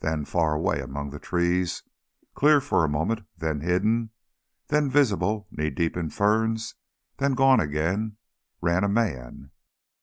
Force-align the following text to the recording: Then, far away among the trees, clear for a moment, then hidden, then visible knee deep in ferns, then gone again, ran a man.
Then, 0.00 0.26
far 0.26 0.52
away 0.52 0.80
among 0.82 1.08
the 1.08 1.18
trees, 1.18 1.82
clear 2.34 2.60
for 2.60 2.84
a 2.84 2.88
moment, 2.90 3.22
then 3.38 3.60
hidden, 3.60 4.10
then 4.68 4.90
visible 4.90 5.48
knee 5.50 5.70
deep 5.70 5.96
in 5.96 6.10
ferns, 6.10 6.74
then 7.16 7.32
gone 7.32 7.60
again, 7.60 8.18
ran 8.60 8.84
a 8.84 8.90
man. 8.90 9.52